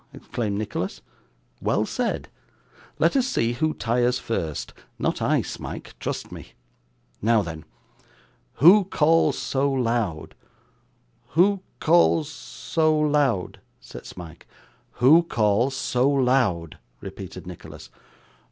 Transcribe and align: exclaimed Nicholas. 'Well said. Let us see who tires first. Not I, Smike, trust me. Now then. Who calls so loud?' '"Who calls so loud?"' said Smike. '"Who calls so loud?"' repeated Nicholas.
exclaimed 0.13 0.57
Nicholas. 0.57 1.01
'Well 1.61 1.85
said. 1.85 2.27
Let 2.97 3.15
us 3.15 3.27
see 3.27 3.53
who 3.53 3.75
tires 3.75 4.17
first. 4.17 4.73
Not 4.97 5.21
I, 5.21 5.43
Smike, 5.43 5.93
trust 5.99 6.31
me. 6.31 6.53
Now 7.21 7.43
then. 7.43 7.65
Who 8.55 8.85
calls 8.85 9.37
so 9.37 9.71
loud?' 9.71 10.33
'"Who 11.27 11.61
calls 11.79 12.31
so 12.31 12.97
loud?"' 12.97 13.59
said 13.79 14.07
Smike. 14.07 14.47
'"Who 14.93 15.21
calls 15.21 15.75
so 15.75 16.09
loud?"' 16.09 16.79
repeated 16.99 17.45
Nicholas. 17.45 17.91